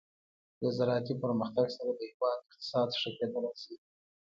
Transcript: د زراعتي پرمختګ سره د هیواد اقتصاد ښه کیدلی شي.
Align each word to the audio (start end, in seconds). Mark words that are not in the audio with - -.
د 0.61 0.63
زراعتي 0.77 1.13
پرمختګ 1.23 1.67
سره 1.77 1.91
د 1.97 2.01
هیواد 2.11 2.39
اقتصاد 2.43 2.89
ښه 3.01 3.09
کیدلی 3.17 3.53
شي. 3.61 3.75